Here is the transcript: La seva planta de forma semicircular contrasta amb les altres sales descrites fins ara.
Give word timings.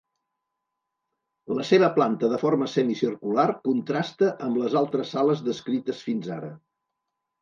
La 1.57 1.65
seva 1.71 1.89
planta 1.97 2.31
de 2.31 2.39
forma 2.43 2.69
semicircular 2.77 3.47
contrasta 3.69 4.31
amb 4.47 4.59
les 4.63 4.79
altres 4.85 5.13
sales 5.17 5.45
descrites 5.51 6.01
fins 6.11 6.33
ara. 6.39 6.51